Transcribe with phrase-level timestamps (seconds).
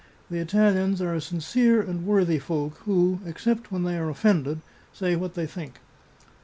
[0.31, 5.15] The Italians are a sincere and worthy folk, who, except when they are offended, say
[5.15, 5.79] what they think.